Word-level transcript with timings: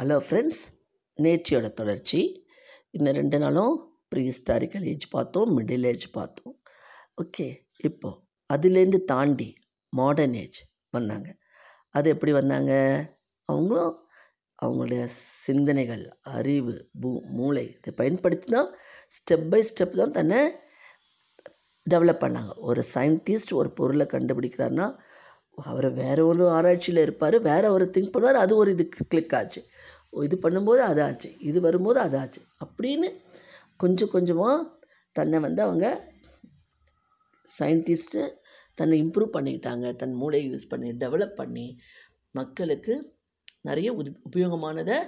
Hello 0.00 0.16
friends 0.26 0.60
நேற்றியோட 1.22 1.72
தொடர்ச்சி. 1.72 2.46
இந்த 2.90 3.12
ரெண்டு 3.12 3.38
நாளும் 3.38 3.74
ப்ரீ 4.08 4.22
ஹிஸ்டாரிக்கல் 4.28 4.82
ஏஜ் 4.82 5.08
பார்த்தோம் 5.08 5.58
மிடில் 5.58 5.84
ஏஜ் 5.86 6.10
பார்த்தோம். 6.10 6.62
ஓகே 7.22 7.46
இப்போது 7.76 8.20
அதுலேருந்து 8.52 8.98
தாண்டி 9.04 9.54
மாடர்ன் 9.88 10.34
ஏஜ் 10.34 10.60
வந்தாங்க. 10.90 11.36
அது 11.90 12.10
எப்படி 12.10 12.32
வந்தாங்க? 12.32 12.72
அவங்களும் 13.44 14.08
அவங்களுடைய 14.62 15.02
சிந்தனைகள் 15.46 16.18
அறிவு 16.20 16.88
பூ 17.00 17.22
மூளை 17.24 17.66
இதை 17.66 17.92
பயன்படுத்தி 17.96 18.52
தான் 18.52 18.74
ஸ்டெப் 19.16 19.48
பை 19.48 19.64
ஸ்டெப் 19.70 19.96
தான் 19.96 20.16
தன்னை 20.18 20.52
டெவலப் 21.90 22.24
பண்ணாங்க. 22.24 22.52
ஒரு 22.56 22.84
சயின்டிஸ்ட் 22.94 23.52
ஒரு 23.52 23.72
பொருளை 23.72 24.06
கண்டுபிடிக்கிறாருன்னா 24.06 24.98
அவர் 25.58 25.88
வேறு 25.92 26.26
ஒரு 26.26 26.50
ஆராய்ச்சியில் 26.50 27.02
இருப்பார் 27.02 27.40
வேறு 27.40 27.72
ஒரு 27.72 27.90
திங்க் 27.94 28.12
பண்ணுவார் 28.14 28.38
அது 28.44 28.56
ஒரு 28.56 28.70
இது 28.70 28.88
கிளிக் 29.08 29.34
ஆச்சு. 29.34 29.60
இது 30.10 30.36
பண்ணும்போது 30.42 30.82
அது 30.90 31.02
ஆச்சு 31.02 31.38
இது 31.38 31.60
வரும்போது 31.60 32.00
அது 32.00 32.18
ஆச்சு 32.18 32.40
அப்படின்னு 32.64 33.08
கொஞ்சம் 33.76 34.10
கொஞ்சமாக 34.10 34.78
தன்னை 35.12 35.38
வந்து 35.40 35.62
அவங்க 35.62 35.86
சயின்டிஸ்ட்டு 37.58 38.22
தன்னை 38.74 39.02
இம்ப்ரூவ் 39.02 39.34
பண்ணிக்கிட்டாங்க. 39.36 39.96
தன் 39.96 40.12
மூளையை 40.12 40.52
யூஸ் 40.52 40.68
பண்ணி 40.68 40.90
டெவலப் 40.90 41.34
பண்ணி 41.34 41.78
மக்களுக்கு 42.30 42.94
நிறைய 43.62 43.92
உது 43.92 44.10
உபயோகமானதை 44.30 44.98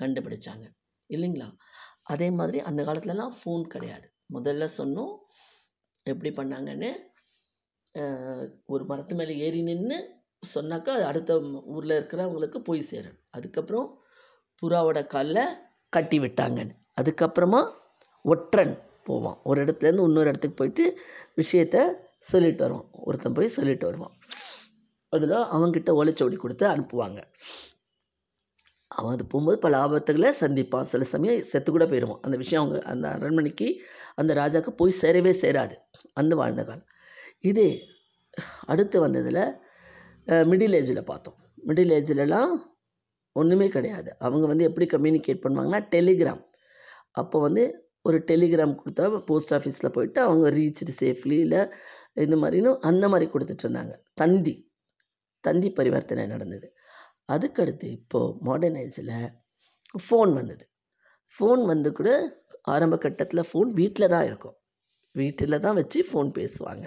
கண்டுபிடிச்சாங்க. 0.00 0.64
இல்லைங்களா? 1.10 1.48
அதே 2.02 2.30
மாதிரி 2.30 2.60
அந்த 2.60 2.82
காலத்துலலாம் 2.82 3.34
ஃபோன் 3.38 3.62
கிடையாது. 3.62 4.06
முதல்ல 4.34 4.68
சொன்னோம் 4.78 5.12
எப்படி 6.02 6.30
பண்ணாங்கன்னு 6.30 6.90
ஒரு 8.66 8.84
மரத்து 8.84 9.14
மேலே 9.14 9.36
ஏறி 9.38 9.62
நின்று 9.62 10.20
சொன்னாக்கா 10.54 10.92
அது 10.96 11.04
அடுத்த 11.04 11.40
ஊரில் 11.64 11.98
இருக்கிறவங்களுக்கு 12.00 12.58
போய் 12.58 12.80
சேரும். 12.80 13.18
அதுக்கப்புறம் 13.30 14.00
புறாவோட 14.62 15.06
காலில் 15.06 15.44
கட்டி 15.88 16.18
விட்டாங்கன்னு. 16.18 16.74
அதுக்கப்புறமா 17.00 17.60
ஒற்றன் 18.24 18.78
போவான். 19.04 19.38
ஒரு 19.44 19.64
இடத்துலேருந்து 19.64 20.04
இன்னொரு 20.04 20.28
இடத்துக்கு 20.28 20.56
போயிட்டு 20.56 20.84
விஷயத்த 21.36 21.76
சொல்லிட்டு 22.18 22.62
வருவான். 22.62 22.88
ஒருத்தன் 22.92 23.32
போய் 23.32 23.48
சொல்லிட்டு 23.48 23.86
வருவான். 23.86 24.14
அதில் 25.08 25.30
அவன்கிட்ட 25.30 25.90
ஒலைச்சோடி 26.00 26.36
கொடுத்து 26.36 26.66
அனுப்புவாங்க. 26.66 27.20
அவன் 28.88 29.12
அது 29.12 29.26
போகும்போது 29.26 29.58
பல 29.58 29.84
ஆபத்துகளை 29.84 30.32
சந்திப்பான். 30.40 30.80
சில 30.80 31.04
சமயம் 31.04 31.42
செத்து 31.42 31.72
கூட 31.72 31.86
போயிடுவான் 31.86 32.20
அந்த 32.20 32.36
விஷயம் 32.36 32.64
அவங்க 32.64 32.86
அந்த 32.86 33.08
அரண்மனைக்கு 33.08 33.80
அந்த 34.14 34.34
ராஜாவுக்கு 34.34 34.70
போய் 34.70 35.00
சேரவே 35.00 35.34
சேராது. 35.42 35.74
அந்த 36.12 36.34
வாழ்ந்த 36.34 36.64
காலம். 36.64 36.86
இதே 37.50 37.70
அடுத்து 38.72 38.96
வந்ததில் 39.04 39.44
மிடில் 40.50 40.76
ஏஜில் 40.78 41.08
பார்த்தோம். 41.10 41.38
மிடில் 41.68 41.92
ஏஜ்லலாம் 41.98 42.52
ஒன்றுமே 43.36 43.66
கிடையாது. 43.76 44.10
அவங்க 44.26 44.44
வந்து 44.50 44.64
எப்படி 44.68 44.86
கம்யூனிகேட் 44.94 45.42
பண்ணுவாங்கன்னா 45.44 45.80
டெலிகிராம் 45.94 46.42
அப்போ 47.20 47.38
வந்து 47.46 47.62
ஒரு 48.08 48.18
டெலிகிராம் 48.28 48.74
கொடுத்தா 48.80 49.04
போஸ்ட் 49.28 49.54
ஆஃபீஸில் 49.56 49.94
போயிட்டு 49.96 50.20
அவங்க 50.26 50.46
ரீச்சு 50.56 50.94
சேஃப்லி 51.00 51.36
இல்லை 51.46 51.60
இந்த 52.24 52.36
மாதிரினும் 52.42 52.78
அந்த 52.90 53.04
மாதிரி 53.12 53.26
கொடுத்துட்டு 53.34 53.64
இருந்தாங்க. 53.66 53.94
தந்தி. 54.20 54.54
தந்தி 55.44 55.68
பரிவர்த்தனை 55.78 56.24
நடந்தது. 56.32 56.68
அதுக்கடுத்து 57.34 57.86
இப்போது 57.98 58.34
மாடர்ன் 58.48 58.78
ஏஜில் 58.84 59.14
ஃபோன் 60.06 60.32
வந்தது. 60.38 60.64
ஃபோன் 61.30 61.62
வந்து 61.72 61.88
கூட 61.98 62.10
ஆரம்ப 62.74 62.96
கட்டத்தில் 63.04 63.48
ஃபோன் 63.50 63.70
வீட்டில் 63.80 64.12
தான் 64.14 64.26
இருக்கும். 64.30 64.56
வீட்டில் 65.20 65.62
தான் 65.66 65.78
வச்சு 65.80 66.00
ஃபோன் 66.10 66.30
பேசுவாங்க. 66.38 66.84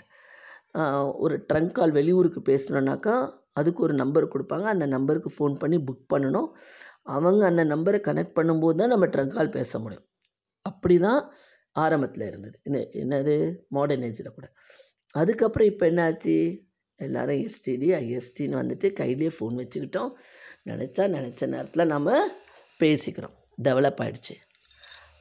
ஒரு 1.18 1.46
ட்ரங்க் 1.54 1.72
கால் 1.72 1.92
வெளியூருக்கு 1.92 2.42
பேசணுன்னாக்கா 2.52 3.16
அதுக்கு 3.54 3.84
ஒரு 3.84 3.94
நம்பர் 3.94 4.28
கொடுப்பாங்க. 4.28 4.64
அந்த 4.64 4.86
நம்பருக்கு 4.86 5.32
ஃபோன் 5.38 5.60
பண்ணி 5.60 5.78
புக் 5.78 6.06
பண்ணணும். 6.14 6.50
அவங்க 7.04 7.46
அந்த 7.46 7.66
நம்பரை 7.66 8.00
கனெக்ட் 8.08 8.38
பண்ணும்போது 8.40 8.76
தான் 8.76 8.88
நம்ம 8.88 9.08
ட்ரங்க் 9.08 9.36
கால் 9.38 9.50
பேச 9.50 9.80
முடியும். 9.80 10.06
அப்படி 10.62 10.98
தான் 11.00 11.34
ஆரம்பத்தில் 11.72 12.28
இருந்தது. 12.28 12.60
இந்த 12.64 12.80
என்னது? 12.94 13.56
மாடர்ன் 13.68 14.04
ஏஜில் 14.04 14.34
கூட. 14.34 14.52
அதுக்கப்புறம் 15.12 15.68
இப்போ 15.68 15.86
என்னாச்சு? 15.90 16.64
எல்லோரும் 16.96 17.36
எஸ்டிடி 17.36 17.88
ஐஎஸ்டின்னு 18.02 18.60
வந்துட்டு 18.62 18.94
கையிலே 18.94 19.28
ஃபோன் 19.28 19.56
வச்சுக்கிட்டோம். 19.62 20.12
நினச்சா 20.66 21.06
நினச்ச 21.16 21.48
நேரத்தில் 21.48 21.86
நம்ம 21.86 22.28
பேசிக்கிறோம். 22.80 23.36
டெவலப் 23.64 24.02
ஆகிடுச்சு 24.04 24.36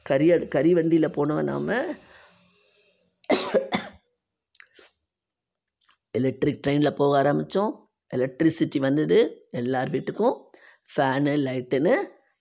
கறி 0.03 0.47
கறி 0.47 0.73
வண்டியில் 0.73 1.09
போனவன் 1.09 1.45
நாம் 1.45 1.69
எலக்ட்ரிக் 6.19 6.61
ட்ரெயினில் 6.67 6.97
போக 6.99 7.13
ஆரம்பித்தோம் 7.21 7.71
எலக்ட்ரிசிட்டி 8.13 8.79
வந்தது. 8.79 9.17
எல்லார் 9.51 9.89
வீட்டுக்கும் 9.89 10.35
ஃபேனு 10.93 11.33
லைட்டுன்னு 11.47 11.93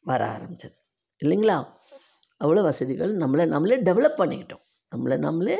வர 0.04 0.22
ஆரம்பிச்சது. 0.36 0.76
இல்லைங்களா? 1.22 1.56
அவ்வளோ 2.44 2.62
வசதிகள் 2.62 3.12
நம்மளை 3.16 3.44
நம்மளே 3.46 3.76
டெவலப் 3.82 4.20
பண்ணிக்கிட்டோம். 4.20 4.64
நம்மளை 4.92 5.16
நம்மளே 5.18 5.58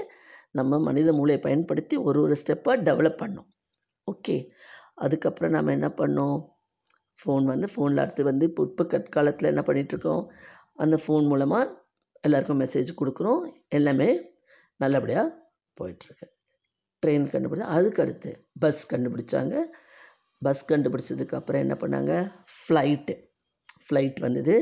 நம்ம 0.50 0.78
மனித 0.78 1.12
மூளையை 1.12 1.40
பயன்படுத்தி 1.42 1.96
ஒரு 2.08 2.18
ஒரு 2.22 2.34
ஸ்டெப்பாக 2.42 2.76
டெவலப் 2.88 3.20
பண்ணோம். 3.22 3.48
ஓகே 4.08 4.36
அதுக்கப்புறம் 5.04 5.54
நம்ம 5.56 5.72
என்ன 5.72 5.88
பண்ணோம்? 6.00 6.38
ஃபோன் 7.18 7.44
வந்து 7.44 7.66
ஃபோனில் 7.74 8.02
அடுத்து 8.02 8.22
வந்து 8.24 8.44
இப்போ 8.46 8.62
இப்போ 8.62 8.84
கற்காலத்தில் 8.84 9.50
என்ன 9.52 9.62
பண்ணிகிட்ருக்கோம் 9.66 10.22
அந்த 10.74 10.96
ஃபோன் 11.04 11.26
மூலமாக 11.26 11.72
எல்லாருக்கும் 12.20 12.60
மெசேஜ் 12.60 12.90
கொடுக்குறோம். 13.00 13.42
எல்லாமே 13.68 14.08
நல்லபடியாக 14.80 15.26
போயிட்டுருக்கு. 15.76 16.26
ட்ரெயின் 17.04 17.26
கண்டுபிடிச்சா 17.32 17.72
அதுக்கு 17.76 18.02
அடுத்து 18.02 18.30
பஸ் 18.60 18.82
கண்டுபிடிச்சாங்க 18.94 19.54
பஸ் 20.42 20.64
கண்டுபிடிச்சதுக்கப்புறம் 20.72 21.62
என்ன 21.64 21.74
பண்ணாங்க? 21.74 22.12
ஃப்ளைட்டு 22.54 23.14
ஃப்ளைட் 23.84 24.20
வந்தது. 24.20 24.56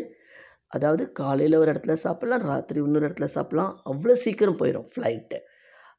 அதாவது 0.67 1.13
காலையில் 1.13 1.57
ஒரு 1.57 1.73
இடத்துல 1.73 1.97
சாப்பிட்லாம் 2.05 2.43
ராத்திரி 2.43 2.81
இன்னொரு 2.83 3.09
இடத்துல 3.09 3.27
சாப்பிட்லாம் 3.35 3.73
அவ்வளோ 3.85 4.13
சீக்கிரம் 4.13 4.59
போயிடும் 4.59 4.87
ஃப்ளைட்டு 4.93 5.39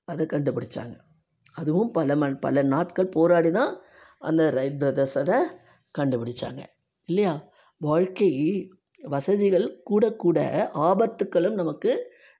அதை 0.05 0.25
கண்டுபிடிச்சாங்க. 0.25 0.95
அதுவும் 1.53 1.91
பல 1.91 2.15
மண் 2.15 2.39
பல 2.39 2.61
நாட்கள் 2.61 3.07
போராடி 3.07 3.51
தான் 3.51 3.73
அந்த 4.19 4.43
ரைட் 4.49 4.79
பிரதர்ஸரை 4.83 5.39
கண்டுபிடிச்சாங்க. 5.99 6.61
இல்லையா? 7.09 7.33
வாழ்க்கை 7.77 8.31
வசதிகள் 9.03 9.67
கூட 9.83 10.03
கூட 10.15 10.39
ஆபத்துக்களும் 10.73 11.53
நமக்கு 11.53 11.91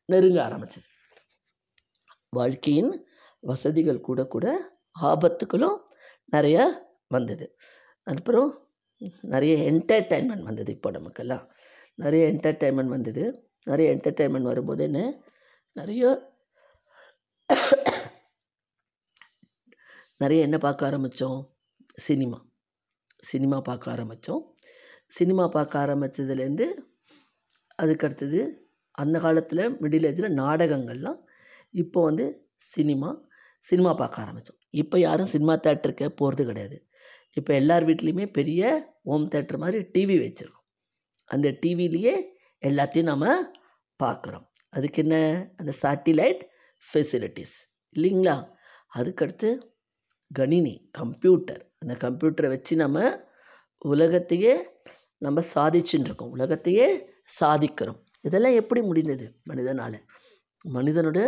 நெருங்க 0.10 0.40
ஆரம்பிச்சது. 0.48 0.88
வாழ்க்கையின் 2.30 2.92
வசதிகள் 3.44 4.00
கூட 4.00 4.22
கூட 4.26 4.48
ஆபத்துக்களும் 5.02 5.78
நிறையா 6.32 6.66
வந்தது. 7.08 7.46
அப்புறம் 8.08 8.52
நிறைய 9.22 9.72
என்டர்டைன்மெண்ட் 9.72 10.42
வந்தது 10.42 10.72
இப்போ 10.72 10.90
நமக்கெல்லாம். 10.92 11.46
நிறைய 12.00 12.24
என்டர்டைன்மெண்ட் 12.34 12.94
வந்தது. 12.96 13.24
நிறைய 13.68 13.88
என்டர்டைன்மெண்ட் 13.96 14.52
வரும்போது 14.52 14.84
என்ன? 14.84 15.02
நிறைய 15.76 16.04
நிறைய 20.18 20.42
என்ன 20.44 20.58
பார்க்க 20.58 20.90
ஆரம்பித்தோம் 20.90 21.40
சினிமா. 21.98 22.40
சினிமா 23.24 23.58
பார்க்க 23.62 23.94
ஆரம்பித்தோம் 23.96 24.44
சினிமா 25.12 25.48
பார்க்க 25.48 25.84
ஆரம்பித்ததுலேருந்து 25.86 26.66
அதுக்கடுத்தது 27.82 28.40
அந்த 28.98 29.18
காலத்தில் 29.20 29.64
மிடில் 29.82 30.08
ஏஜில் 30.10 30.38
நாடகங்கள்லாம் 30.38 31.20
இப்போ 31.74 32.00
வந்து 32.04 32.26
சினிமா 32.72 33.10
சினிமா 33.70 33.92
பார்க்க 33.94 34.24
ஆரம்பித்தோம். 34.24 34.60
இப்போ 34.82 35.00
யாரும் 35.00 35.32
சினிமா 35.34 35.54
தேட்டருக்கு 35.56 36.08
போகிறது 36.20 36.44
கிடையாது. 36.46 36.78
இப்போ 37.34 37.52
எல்லார் 37.54 37.86
வீட்லேயுமே 37.86 38.26
பெரிய 38.32 38.62
ஹோம் 39.04 39.28
தேட்டர் 39.32 39.58
மாதிரி 39.58 39.80
டிவி 39.94 40.18
வச்சுருக்கோம். 40.24 40.66
அந்த 41.30 41.48
டிவிலேயே 41.62 42.16
எல்லாத்தையும் 42.62 43.10
நம்ம 43.12 43.26
பார்க்குறோம். 44.04 44.46
அதுக்கு 44.70 45.00
என்ன? 45.04 45.18
அந்த 45.56 45.72
சேட்டிலைட் 45.82 46.42
ஃபெசிலிட்டிஸ் 46.86 47.56
இல்லைங்களா? 47.96 48.36
அதுக்கடுத்து 48.96 49.50
கணினி 50.32 50.76
கம்ப்யூட்டர் 50.92 51.62
அந்த 51.80 51.94
கம்ப்யூட்டரை 52.06 52.50
வச்சு 52.56 52.74
நம்ம 52.76 53.00
உலகத்தையே 53.92 54.54
நம்ம 55.18 55.42
சாதிச்சுட்டு 55.54 56.08
இருக்கோம். 56.10 56.30
உலகத்தையே 56.30 56.88
சாதிக்கிறோம். 57.40 58.00
இதெல்லாம் 58.22 58.58
எப்படி 58.62 58.82
முடிந்தது 58.82 59.26
மனிதனால்? 59.44 59.98
மனிதனோட 60.66 61.20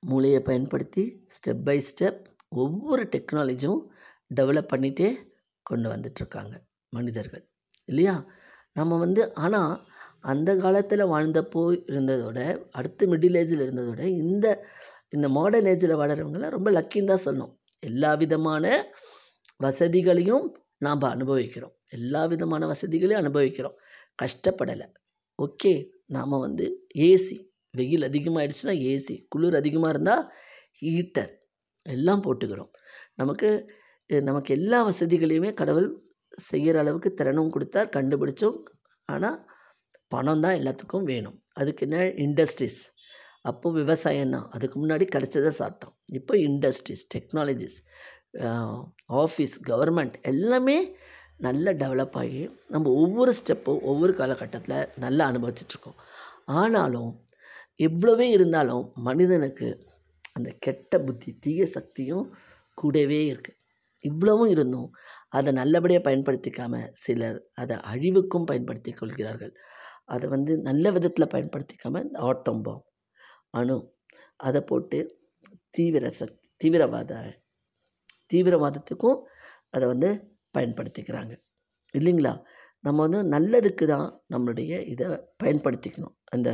மூளையை 0.00 0.40
பயன்படுத்தி 0.40 1.24
ஸ்டெப் 1.26 1.64
பை 1.64 1.84
ஸ்டெப் 1.90 2.24
ஒவ்வொரு 2.48 3.04
டெக்னாலஜியும் 3.04 3.86
டெவலப் 4.34 4.68
பண்ணிகிட்டே 4.76 5.16
கொண்டு 5.62 5.90
வந்துட்ருக்காங்க 5.90 6.60
மனிதர்கள். 6.88 7.48
இல்லையா? 7.84 8.26
நம்ம 8.72 8.98
வந்து 8.98 9.34
ஆனால் 9.34 9.86
அந்த 10.20 10.56
காலத்தில் 10.56 11.04
வாழ்ந்தப்போ 11.04 11.82
இருந்ததோட 11.86 12.68
அடுத்து 12.70 13.16
மிடில் 13.16 13.36
ஏஜில் 13.36 13.64
இருந்ததோட 13.66 13.98
இந்த 13.98 14.66
இந்த 15.08 15.28
மாடர்ன் 15.28 15.66
ஏஜில் 15.66 16.00
வாழறவங்களாம் 16.00 16.50
ரொம்ப 16.50 16.70
லக்கின்னு 16.70 17.14
தான் 17.14 17.24
சொல்லணும். 17.24 17.56
எல்லா 17.78 18.14
விதமான 18.14 18.86
வசதிகளையும் 19.56 20.54
நாம் 20.78 21.00
அனுபவிக்கிறோம். 21.00 21.76
எல்லா 21.88 22.26
விதமான 22.26 22.66
வசதிகளையும் 22.66 23.24
அனுபவிக்கிறோம். 23.24 23.76
கஷ்டப்படலை. 24.22 24.92
ஓகே 25.42 25.88
நாம் 26.06 26.28
வந்து 26.28 26.86
ஏசி 26.94 27.45
வெயில் 27.78 28.06
அதிகமாகிடுச்சுன்னா 28.08 28.74
ஏசி 28.92 29.14
குளிர் 29.32 29.58
அதிகமாக 29.60 29.92
இருந்தால் 29.94 30.24
ஹீட்டர் 30.80 31.32
எல்லாம் 31.86 32.24
போட்டுக்கிறோம். 32.26 32.70
நமக்கு 33.20 33.50
நமக்கு 34.10 34.50
எல்லா 34.58 34.78
வசதிகளையுமே 34.88 35.50
கடவுள் 35.60 35.88
செய்கிற 36.50 36.76
அளவுக்கு 36.82 37.10
திறனும் 37.18 37.52
கொடுத்தார் 37.54 37.94
கண்டுபிடிச்சோம். 37.96 38.58
ஆனால் 39.08 39.38
பணம் 40.12 40.42
தான் 40.44 40.58
எல்லாத்துக்கும் 40.60 41.08
வேணும். 41.12 41.38
அதுக்கு 41.60 41.84
என்ன? 41.86 41.98
இண்டஸ்ட்ரீஸ் 42.24 42.80
அப்போ 43.50 43.68
விவசாயம் 43.80 44.32
தான். 44.36 44.46
அதுக்கு 44.56 44.76
முன்னாடி 44.82 45.04
கிடச்சதை 45.14 45.52
சாப்பிட்டோம். 45.60 45.94
இப்போ 46.18 46.34
இண்டஸ்ட்ரீஸ் 46.48 47.04
டெக்னாலஜிஸ் 47.14 47.78
ஆஃபீஸ் 49.22 49.54
கவர்மெண்ட் 49.68 50.16
எல்லாமே 50.32 50.78
நல்லா 51.44 51.70
டெவலப் 51.82 52.16
ஆகி 52.20 52.42
நம்ம 52.74 52.90
ஒவ்வொரு 53.02 53.32
ஸ்டெப்பும் 53.40 53.80
ஒவ்வொரு 53.90 54.12
காலகட்டத்தில் 54.12 54.90
நல்லா 55.04 55.24
அனுபவிச்சிட்ருக்கோம் 55.30 55.98
ஆனாலும் 56.56 57.10
எவ்வளவே 57.80 58.26
இருந்தாலும் 58.30 58.84
மனிதனுக்கு 59.08 59.68
அந்த 60.32 60.50
கெட்ட 60.58 60.98
புத்தி 61.00 61.30
தீய 61.38 61.66
சக்தியும் 61.66 62.26
கூடவே 62.78 63.20
இருக்குது 63.32 63.60
இவ்வளவும் 64.04 64.50
இருந்தும் 64.50 64.88
அதை 65.28 65.50
நல்லபடியாக 65.52 66.04
பயன்படுத்திக்காம 66.08 66.74
சிலர் 67.04 67.38
அதை 67.54 67.76
அழிவுக்கும் 67.92 68.48
பயன்படுத்தி 68.50 68.92
கொள்கிறார்கள். 68.92 69.52
அதை 70.04 70.26
வந்து 70.28 70.52
நல்ல 70.58 70.90
விதத்தில் 70.90 71.32
பயன்படுத்திக்காமல் 71.34 72.04
இந்த 72.04 72.18
ஆட்டம் 72.20 72.62
பாம். 72.62 72.82
அணு 73.50 73.76
அதை 74.40 74.60
போட்டு 74.60 74.98
தீவிர 75.70 76.10
சக்தி 76.10 76.44
தீவிரவாத 76.60 77.12
தீவிரவாதத்துக்கும் 78.32 79.18
அதை 79.70 79.86
வந்து 79.88 80.10
பயன்படுத்திக்கிறாங்க. 80.54 81.34
இல்லைங்களா? 81.94 82.32
நம்ம 82.84 82.98
வந்து 83.06 83.20
நல்லதுக்கு 83.36 83.84
தான் 83.86 84.08
நம்மளுடைய 84.34 84.72
இதை 84.92 85.06
பயன்படுத்திக்கணும். 85.44 86.14
அந்த 86.26 86.50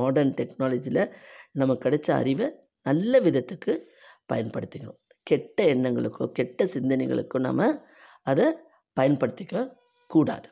மாடர்ன் 0.00 0.34
டெக்னாலஜியில் 0.40 1.02
நமக்கு 1.60 1.84
கிடைச்ச 1.86 2.08
அறிவை 2.20 2.46
நல்ல 2.88 3.20
விதத்துக்கு 3.26 3.72
பயன்படுத்திக்கணும். 4.32 4.98
கெட்ட 5.30 5.58
எண்ணங்களுக்கோ 5.74 6.24
கெட்ட 6.38 6.64
சிந்தனைகளுக்கோ 6.74 7.38
நம்ம 7.48 7.70
அதை 8.30 8.46
பயன்படுத்திக்க 8.98 9.64
கூடாது. 10.14 10.48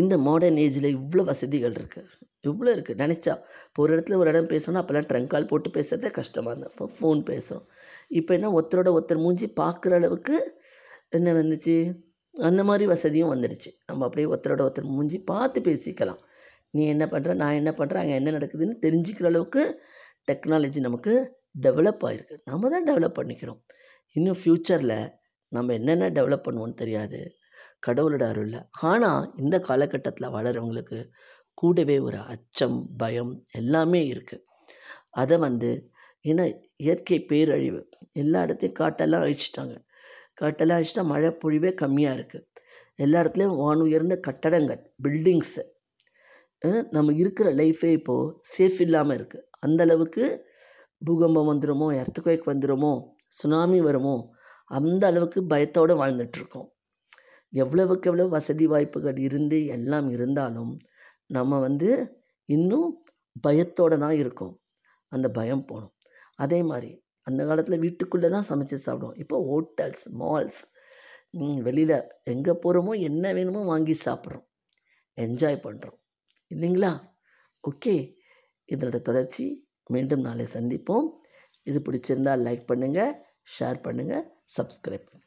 இந்த 0.00 0.14
மாடர்ன் 0.26 0.58
ஏஜில் 0.64 0.88
இவ்வளோ 0.96 1.22
வசதிகள் 1.30 1.76
இருக்குது 1.78 2.24
இவ்வளோ 2.48 2.70
இருக்குது 2.76 3.00
நினச்சா 3.02 3.34
இப்போ 3.68 3.80
ஒரு 3.84 3.92
இடத்துல 3.94 4.18
ஒரு 4.22 4.28
இடம் 4.32 4.50
பேசணும் 4.52 4.80
அப்போல்லாம் 4.80 5.08
ட்ரங்க் 5.10 5.32
கால் 5.34 5.48
போட்டு 5.52 5.68
பேசுகிறதே 5.76 6.10
கஷ்டமாக 6.18 6.52
இருந்தது. 6.52 6.72
இப்போ 6.74 6.86
ஃபோன் 6.96 7.20
பேசுகிறோம் 7.30 7.64
இப்போ 8.18 8.32
என்ன 8.38 8.50
ஒருத்தரோட 8.56 8.90
ஒருத்தர் 8.96 9.22
மூஞ்சி 9.24 9.46
பார்க்குற 9.62 9.94
அளவுக்கு 10.00 10.36
என்ன 11.18 11.32
வந்துச்சு? 11.40 11.76
அந்த 12.34 12.62
மாதிரி 12.68 12.84
வசதியும் 12.92 13.32
வந்துடுச்சு. 13.34 13.70
நம்ம 13.88 14.04
அப்படியே 14.08 14.28
ஒருத்தரோட 14.32 14.62
ஒருத்தர் 14.66 14.92
மூஞ்சி 14.96 15.18
பார்த்து 15.32 15.60
பேசிக்கலாம். 15.68 16.20
நீ 16.74 16.82
என்ன 16.86 17.04
பண்ணுற 17.06 17.34
நான் 17.34 17.58
என்ன 17.60 17.70
பண்ணுறேன் 17.70 18.02
அங்கே 18.02 18.16
என்ன 18.20 18.30
நடக்குதுன்னு 18.30 18.76
தெரிஞ்சுக்கிற 18.84 19.24
அளவுக்கு 19.24 19.62
டெக்னாலஜி 20.30 20.80
நமக்கு 20.80 21.12
டெவலப் 21.60 22.02
ஆகிருக்கு 22.06 22.36
நம்ம 22.44 22.68
தான் 22.68 22.86
டெவலப் 22.88 23.18
பண்ணிக்கிறோம். 23.18 23.60
இன்னும் 24.16 24.38
ஃப்யூச்சரில் 24.40 24.98
நம்ம 25.52 25.72
என்னென்ன 25.72 26.08
டெவலப் 26.08 26.46
பண்ணுவோன்னு 26.46 26.74
தெரியாது. 26.74 27.20
கடவுளோட 27.86 28.24
அருளில் 28.32 28.60
ஆனால் 28.90 29.22
இந்த 29.36 29.56
காலகட்டத்தில் 29.60 30.34
வளரவங்களுக்கு 30.36 30.98
கூடவே 31.54 31.96
ஒரு 31.98 32.18
அச்சம் 32.34 32.78
பயம் 32.96 33.32
எல்லாமே 33.52 34.00
இருக்குது 34.14 34.44
அதை 35.10 35.36
வந்து 35.38 35.70
ஏன்னா 36.24 36.44
இயற்கை 36.76 37.18
பேரழிவு. 37.30 37.80
எல்லா 38.12 38.40
இடத்தையும் 38.42 38.78
காட்டெல்லாம் 38.80 39.24
அழிச்சிட்டாங்க. 39.26 39.74
காட்டெல்லாம் 40.40 40.78
அழிச்சிட்டா 40.78 41.04
மழை 41.04 41.30
பொழிவே 41.42 41.70
கம்மியாக 41.82 42.18
இருக்குது 42.18 42.46
எல்லா 43.04 43.20
இடத்துலையும் 43.22 43.56
வான் 43.56 43.84
உயர்ந்த 43.86 44.14
கட்டடங்கள் 44.26 44.82
பில்டிங்ஸு 45.04 45.62
நம்ம 46.96 47.12
இருக்கிற 47.22 47.48
லைஃபே 47.60 47.90
இப்போது 47.98 48.32
சேஃப் 48.54 48.78
இல்லாமல் 48.86 49.16
இருக்குது 49.18 49.44
அந்தளவுக்கு 49.66 50.24
பூகம்பம் 51.02 51.48
வந்துடுமோ 51.50 51.88
எர்த்துக்குவேக் 52.00 52.50
வந்துடுமோ 52.52 52.92
சுனாமி 53.38 53.78
வருமோ 53.80 54.16
அந்த 54.70 55.02
அளவுக்கு 55.10 55.40
பயத்தோடு 55.52 55.94
வாழ்ந்துட்டுருக்கோம். 56.00 56.68
எவ்வளவுக்கு 57.52 58.08
எவ்வளோ 58.10 58.26
வசதி 58.36 58.66
வாய்ப்புகள் 58.72 59.18
இருந்து 59.26 59.58
எல்லாம் 59.76 60.08
இருந்தாலும் 60.10 60.72
நம்ம 61.30 61.58
வந்து 61.66 61.90
இன்னும் 62.48 62.88
பயத்தோடு 63.40 63.96
தான் 64.04 64.16
இருக்கோம். 64.22 64.54
அந்த 65.12 65.26
பயம் 65.38 65.66
போகணும் 65.70 65.94
அதே 66.38 66.60
மாதிரி 66.70 66.90
அந்த 67.26 67.40
காலத்தில் 67.48 67.82
வீட்டுக்குள்ளே 67.84 68.28
தான் 68.34 68.48
சமைச்சு 68.50 68.76
சாப்பிடுவோம். 68.86 69.16
இப்போ 69.22 69.36
ஹோட்டல்ஸ் 69.50 70.04
மால்ஸ் 70.22 70.60
வெளியில் 71.68 71.96
எங்கே 72.32 72.52
போகிறோமோ 72.64 72.92
என்ன 73.08 73.32
வேணுமோ 73.38 73.62
வாங்கி 73.72 73.94
சாப்பிட்றோம். 74.06 74.46
என்ஜாய் 75.18 75.64
பண்ணுறோம் 75.66 75.98
இல்லைங்களா? 76.50 76.92
ஓகே. 77.64 77.94
இதனோட 78.72 79.00
தொடர்ச்சி 79.00 79.44
மீண்டும் 79.86 80.20
நாளை 80.20 80.46
சந்திப்போம். 80.52 81.06
இது 81.62 81.78
பிடிச்சிருந்தால் 81.80 82.44
லைக் 82.48 82.64
பண்ணுங்கள் 82.72 83.12
ஷேர் 83.58 83.78
பண்ணுங்கள் 83.82 84.26
சப்ஸ்கிரைப் 84.56 85.06
பண்ணுங்கள் 85.08 85.25